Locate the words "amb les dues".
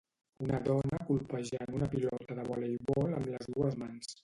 3.21-3.81